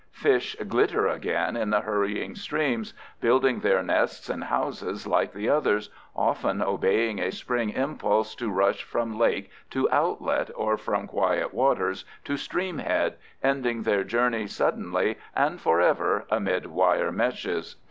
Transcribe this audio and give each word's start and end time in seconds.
Fish 0.13 0.55
glitter 0.67 1.05
again 1.07 1.55
in 1.55 1.69
the 1.69 1.81
hurrying 1.81 2.33
streams, 2.33 2.95
building 3.19 3.59
their 3.59 3.83
nests 3.83 4.31
and 4.31 4.45
houses 4.45 5.05
like 5.05 5.31
the 5.31 5.47
others—often 5.47 6.59
obeying 6.59 7.19
a 7.19 7.31
spring 7.31 7.69
impulse 7.69 8.33
to 8.33 8.49
rush 8.49 8.81
from 8.81 9.19
lake 9.19 9.51
to 9.69 9.87
outlet 9.91 10.49
or 10.55 10.75
from 10.75 11.05
quiet 11.05 11.53
water 11.53 11.93
to 12.23 12.33
streamhead, 12.33 13.13
ending 13.43 13.83
their 13.83 14.03
journey 14.03 14.47
suddenly 14.47 15.19
and 15.35 15.61
forever 15.61 16.25
amid 16.31 16.65
wire 16.65 17.11
meshes. 17.11 17.75